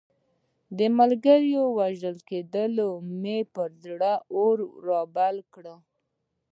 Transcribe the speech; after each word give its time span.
د 0.77 0.79
ملګري 0.97 1.53
وژل 1.77 2.17
کېدو 2.29 2.89
مې 3.21 3.37
پر 3.53 3.69
زړه 3.83 4.13
اور 4.37 4.57
رابل 4.87 5.35
کړ. 5.53 5.65